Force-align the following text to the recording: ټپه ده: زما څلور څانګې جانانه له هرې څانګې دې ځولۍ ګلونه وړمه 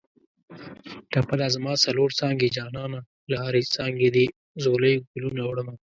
ټپه 1.11 1.35
ده: 1.39 1.47
زما 1.55 1.73
څلور 1.85 2.09
څانګې 2.19 2.47
جانانه 2.57 2.99
له 3.31 3.35
هرې 3.43 3.61
څانګې 3.75 4.09
دې 4.15 4.25
ځولۍ 4.63 4.95
ګلونه 5.13 5.41
وړمه 5.45 5.75